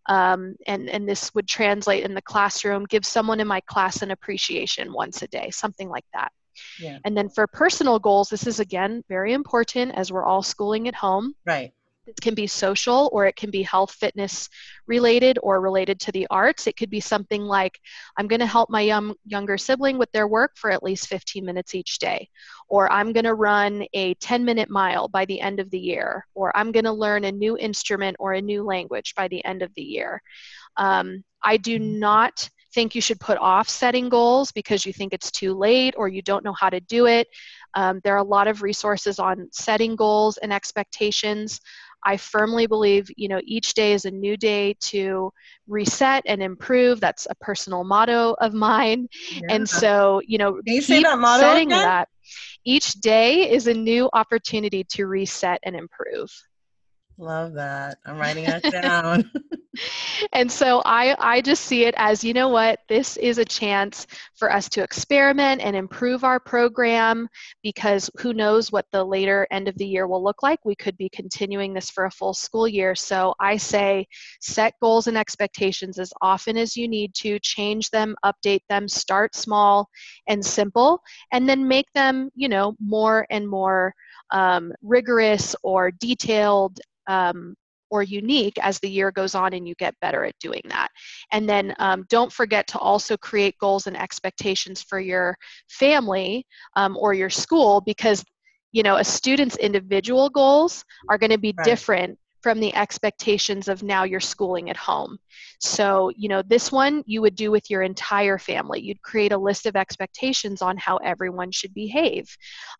[0.10, 4.12] Um, and, and this would translate in the classroom, give someone in my class an
[4.12, 6.32] appreciation once a day, something like that.
[6.80, 7.00] Yeah.
[7.06, 10.96] And then for personal goals, this is again very important as we're all schooling at
[10.96, 11.34] home.
[11.46, 11.74] Right.
[12.08, 14.50] It can be social or it can be health, fitness
[14.88, 16.66] related or related to the arts.
[16.66, 17.80] It could be something like,
[18.18, 21.46] I'm going to help my young, younger sibling with their work for at least 15
[21.46, 22.30] minutes each day.
[22.70, 26.26] Or I'm going to run a 10 minute mile by the end of the year.
[26.34, 29.62] Or I'm going to learn a new instrument or a new language by the end
[29.62, 30.22] of the year.
[30.78, 32.00] Um, I do mm-hmm.
[32.00, 36.08] not think you should put off setting goals because you think it's too late or
[36.08, 37.28] you don't know how to do it.
[37.74, 41.60] Um, there are a lot of resources on setting goals and expectations.
[42.08, 45.30] I firmly believe, you know, each day is a new day to
[45.68, 47.02] reset and improve.
[47.02, 49.10] That's a personal motto of mine.
[49.30, 49.42] Yeah.
[49.50, 51.84] And so, you know, Can you keep that setting again?
[51.84, 52.08] that.
[52.64, 56.32] Each day is a new opportunity to reset and improve.
[57.18, 57.98] Love that.
[58.06, 59.30] I'm writing it down.
[60.34, 64.08] and so I, I just see it as you know what this is a chance
[64.36, 67.28] for us to experiment and improve our program
[67.64, 70.98] because who knows what the later end of the year will look like we could
[70.98, 74.06] be continuing this for a full school year so i say
[74.42, 79.36] set goals and expectations as often as you need to change them update them start
[79.36, 79.88] small
[80.28, 81.00] and simple
[81.32, 83.94] and then make them you know more and more
[84.32, 87.56] um, rigorous or detailed um,
[87.90, 90.90] or unique as the year goes on and you get better at doing that.
[91.32, 95.36] And then um, don't forget to also create goals and expectations for your
[95.70, 98.24] family um, or your school because
[98.74, 101.66] you know a student's individual goals are going to be right.
[101.66, 105.18] different from the expectations of now you're schooling at home.
[105.60, 108.80] So, you know, this one you would do with your entire family.
[108.80, 112.26] You'd create a list of expectations on how everyone should behave.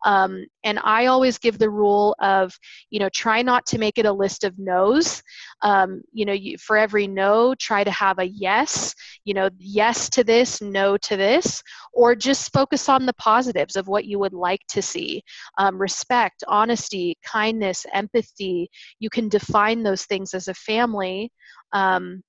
[0.04, 2.56] Um, and I always give the rule of,
[2.90, 5.22] you know, try not to make it a list of no's.
[5.62, 8.94] Um, you know, you, for every no, try to have a yes,
[9.24, 13.88] you know, yes to this, no to this, or just focus on the positives of
[13.88, 15.22] what you would like to see
[15.58, 18.70] um, respect, honesty, kindness, empathy.
[19.00, 19.47] You can define
[19.82, 21.32] those things as a family.
[21.72, 22.22] Um,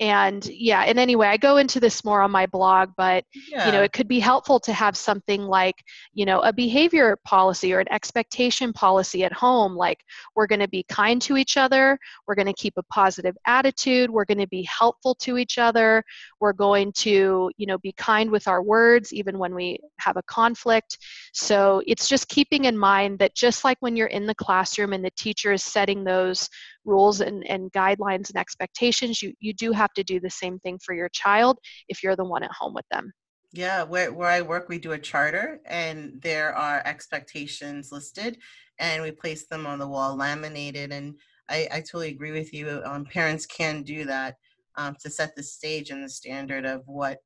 [0.00, 3.64] and yeah and anyway i go into this more on my blog but yeah.
[3.66, 5.76] you know it could be helpful to have something like
[6.12, 9.98] you know a behavior policy or an expectation policy at home like
[10.34, 14.10] we're going to be kind to each other we're going to keep a positive attitude
[14.10, 16.02] we're going to be helpful to each other
[16.44, 20.22] we're going to you know be kind with our words even when we have a
[20.24, 20.98] conflict
[21.32, 25.02] so it's just keeping in mind that just like when you're in the classroom and
[25.02, 26.50] the teacher is setting those
[26.84, 30.78] rules and, and guidelines and expectations, you, you do have to do the same thing
[30.84, 33.12] for your child if you're the one at home with them.
[33.52, 38.38] Yeah, where, where I work, we do a charter and there are expectations listed
[38.78, 40.92] and we place them on the wall laminated.
[40.92, 42.82] And I, I totally agree with you.
[42.84, 44.36] Um, parents can do that
[44.76, 47.18] um, to set the stage and the standard of what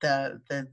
[0.00, 0.68] the, the,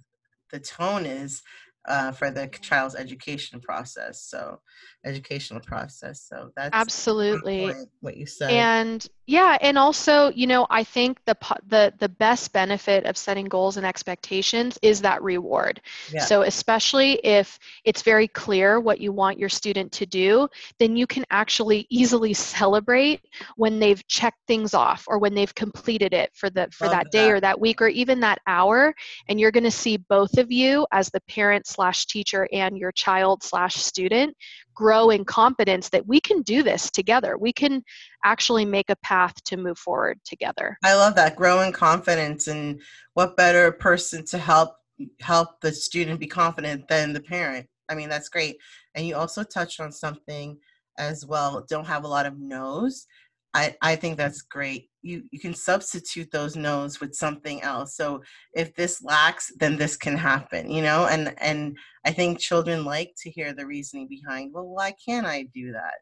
[0.52, 1.42] the tone is
[1.88, 4.22] uh, for the child's education process.
[4.22, 4.60] So,
[5.06, 6.22] educational process.
[6.28, 8.52] So that's absolutely what you said.
[8.52, 11.36] And yeah, and also, you know, I think the
[11.68, 15.82] the the best benefit of setting goals and expectations is that reward.
[16.14, 16.22] Yeah.
[16.22, 20.48] So, especially if it's very clear what you want your student to do,
[20.80, 23.20] then you can actually easily celebrate
[23.58, 27.28] when they've checked things off or when they've completed it for the for that day
[27.28, 27.34] that.
[27.34, 28.96] or that week or even that hour,
[29.28, 32.94] and you're going to see both of you as the parent slash teacher and your
[32.94, 34.34] child slash student
[34.78, 37.84] grow in confidence that we can do this together we can
[38.32, 40.78] actually make a path to move forward together.
[40.84, 42.82] I love that growing confidence and
[43.14, 44.76] what better person to help
[45.22, 47.68] help the student be confident than the parent.
[47.90, 48.58] I mean, that's great.
[48.96, 50.58] And you also touched on something
[50.98, 51.66] as well.
[51.70, 53.06] Don't have a lot of no's.
[53.54, 54.90] I, I think that's great.
[55.02, 57.96] You you can substitute those no's with something else.
[57.96, 58.22] So
[58.54, 61.08] if this lacks, then this can happen, you know?
[61.08, 65.48] And and I think children like to hear the reasoning behind, well, why can't I
[65.54, 65.96] do that?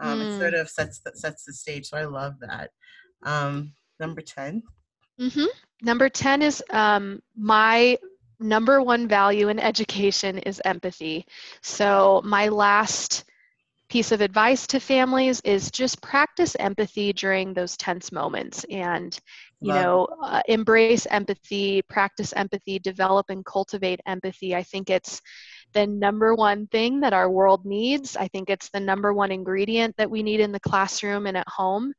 [0.00, 0.22] Um, mm.
[0.22, 0.60] It sort mm.
[0.60, 1.86] of sets the, sets the stage.
[1.86, 2.70] So I love that.
[3.22, 4.62] Um, number 10.
[5.20, 5.46] Mm-hmm.
[5.82, 7.96] Number 10 is um, my
[8.40, 11.24] number one value in education is empathy.
[11.62, 13.24] So my last
[13.88, 19.18] piece of advice to families is just practice empathy during those tense moments and
[19.60, 19.82] you Love.
[19.82, 25.20] know uh, embrace empathy practice empathy develop and cultivate empathy i think it's
[25.74, 28.16] the number one thing that our world needs.
[28.16, 31.48] I think it's the number one ingredient that we need in the classroom and at
[31.48, 31.92] home.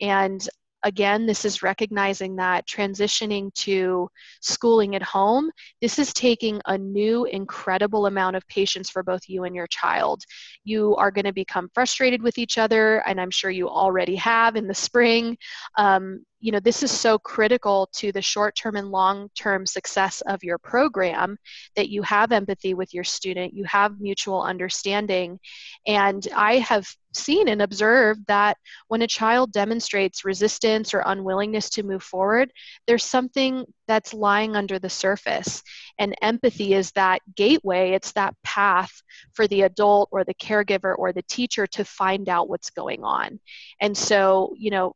[0.00, 0.46] And
[0.82, 4.08] again, this is recognizing that transitioning to
[4.40, 5.50] schooling at home,
[5.80, 10.22] this is taking a new incredible amount of patience for both you and your child.
[10.64, 14.56] You are going to become frustrated with each other, and I'm sure you already have
[14.56, 15.36] in the spring.
[15.76, 20.20] Um, you know this is so critical to the short term and long term success
[20.22, 21.36] of your program
[21.76, 25.38] that you have empathy with your student you have mutual understanding.
[25.86, 31.82] And i have seen and observed that when a child demonstrates resistance or unwillingness to
[31.82, 32.52] move forward
[32.86, 35.64] there's something that's lying under the surface.
[35.98, 38.92] And empathy is that gateway it's that path
[39.34, 43.40] for the adult or the caregiver or the teacher to find out what's going on.
[43.80, 44.94] And so you know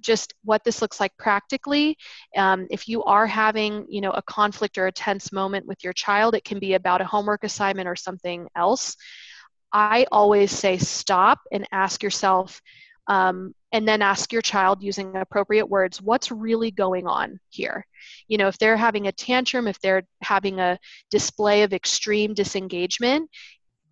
[0.00, 1.96] just what this looks like practically.
[2.36, 5.92] Um, if you are having, you know, a conflict or a tense moment with your
[5.92, 8.96] child, it can be about a homework assignment or something else.
[9.72, 12.60] I always say stop and ask yourself,
[13.08, 17.84] um, and then ask your child using appropriate words, what's really going on here?
[18.28, 20.78] You know, if they're having a tantrum, if they're having a
[21.10, 23.28] display of extreme disengagement,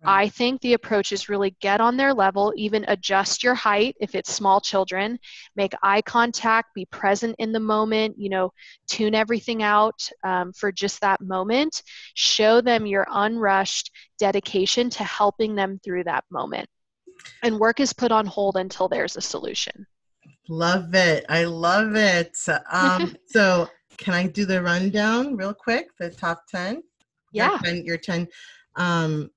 [0.05, 4.15] I think the approach is really get on their level, even adjust your height if
[4.15, 5.17] it's small children,
[5.55, 8.51] make eye contact, be present in the moment, you know,
[8.87, 11.83] tune everything out um, for just that moment.
[12.15, 16.67] Show them your unrushed dedication to helping them through that moment.
[17.41, 19.85] And work is put on hold until there's a solution.
[20.49, 21.25] Love it.
[21.29, 22.37] I love it.
[22.71, 25.87] Um, so, can I do the rundown real quick?
[25.99, 26.81] The top 10?
[27.31, 27.51] Yeah.
[27.51, 28.27] Your 10, your 10
[28.75, 29.29] um,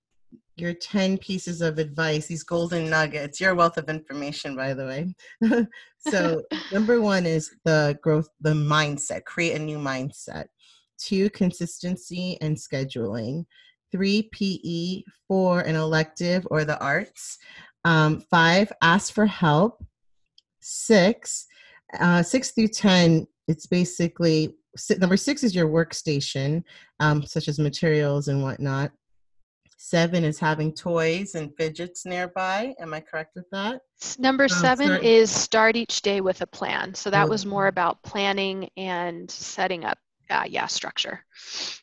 [0.57, 5.66] your 10 pieces of advice, these golden nuggets, your wealth of information, by the way.
[5.98, 6.42] so,
[6.72, 10.46] number one is the growth, the mindset, create a new mindset.
[10.98, 13.44] Two, consistency and scheduling.
[13.92, 15.02] Three, PE.
[15.28, 17.38] Four, an elective or the arts.
[17.84, 19.84] Um, five, ask for help.
[20.61, 21.46] Six,
[22.00, 24.54] uh, six through 10, it's basically
[24.98, 26.62] number six is your workstation,
[27.00, 28.92] um, such as materials and whatnot.
[29.76, 32.74] Seven is having toys and fidgets nearby.
[32.80, 33.82] Am I correct with that?
[34.18, 36.94] Number um, seven is start each day with a plan.
[36.94, 39.98] So that was more about planning and setting up,
[40.30, 41.24] uh, yeah, structure.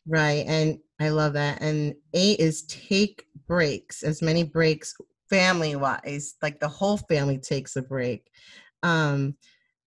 [0.08, 0.44] Right.
[0.48, 1.62] And I love that.
[1.62, 4.96] And eight is take breaks, as many breaks
[5.30, 8.30] family wise, like the whole family takes a break.
[8.82, 9.36] Um,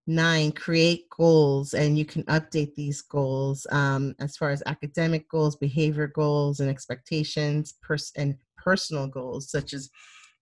[0.06, 5.56] nine create goals and you can update these goals um, as far as academic goals
[5.56, 9.90] behavior goals and expectations pers- and personal goals such as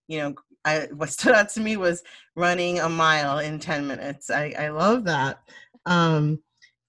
[0.07, 0.35] you know
[0.65, 2.03] I, what stood out to me was
[2.37, 4.31] running a mile in 10 minutes.
[4.31, 5.41] I, I love that.
[5.85, 6.41] Um,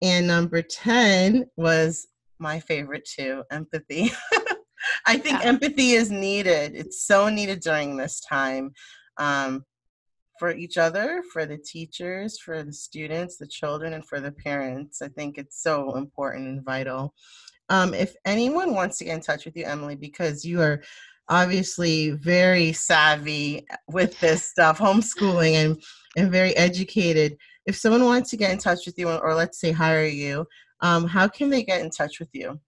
[0.01, 2.07] and number 10 was
[2.39, 4.11] my favorite too empathy.
[5.05, 5.47] I think yeah.
[5.47, 6.75] empathy is needed.
[6.75, 8.71] It's so needed during this time.
[9.17, 9.65] Um,
[10.37, 15.01] for each other, for the teachers, for the students, the children, and for the parents.
[15.01, 17.13] I think it's so important and vital.
[17.69, 20.83] Um, if anyone wants to get in touch with you, Emily, because you are
[21.29, 25.83] obviously very savvy with this stuff, homeschooling, and,
[26.17, 27.37] and very educated.
[27.65, 30.45] If someone wants to get in touch with you, or let's say hire you,
[30.81, 32.59] um, how can they get in touch with you?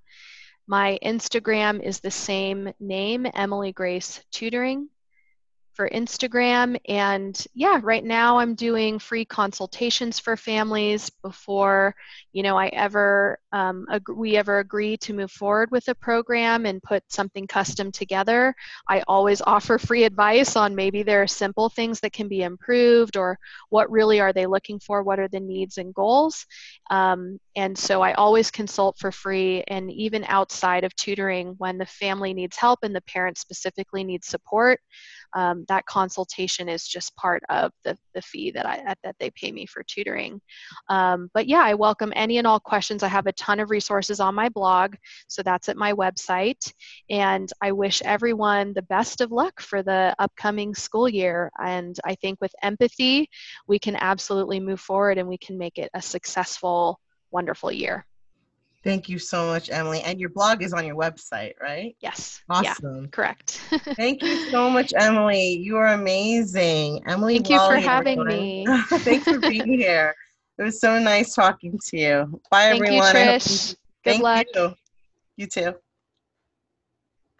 [0.69, 4.89] My Instagram is the same name, Emily Grace Tutoring.
[5.77, 6.79] For Instagram.
[6.89, 11.95] And yeah, right now I'm doing free consultations for families before,
[12.33, 16.65] you know, I ever um, ag- we ever agree to move forward with a program
[16.65, 18.55] and put something custom together.
[18.89, 23.19] I always offer free advice on maybe there are simple things that can be improved
[23.19, 26.47] or what really are they looking for, what are the needs and goals.
[26.91, 31.87] Um, and so I always consult for free, and even outside of tutoring, when the
[31.87, 34.81] family needs help and the parent specifically needs support,
[35.35, 39.53] um, that consultation is just part of the, the fee that I that they pay
[39.53, 40.41] me for tutoring.
[40.89, 43.03] Um, but yeah, I welcome any and all questions.
[43.03, 44.95] I have a ton of resources on my blog,
[45.27, 46.73] so that's at my website.
[47.11, 51.51] And I wish everyone the best of luck for the upcoming school year.
[51.59, 53.29] And I think with empathy,
[53.67, 57.01] we can absolutely move forward and we can make it a successful,
[57.31, 58.07] wonderful year.
[58.85, 60.01] Thank you so much, Emily.
[60.03, 61.97] And your blog is on your website, right?
[62.01, 62.41] Yes.
[62.49, 63.03] Awesome.
[63.03, 63.61] Yeah, correct.
[63.97, 65.55] Thank you so much, Emily.
[65.59, 67.03] You are amazing.
[67.07, 68.67] Emily, thank you for having me.
[68.91, 70.15] Thanks for being here.
[70.59, 72.41] It was so nice talking to you.
[72.51, 73.17] Bye, thank everyone.
[73.17, 73.77] You, Trish.
[74.05, 74.47] Good luck.
[74.55, 74.75] You.
[75.37, 75.75] you too.